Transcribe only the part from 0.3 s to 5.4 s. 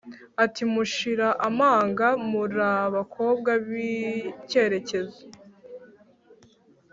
Ati mushira amanga, mur’abakobwa bikerekezo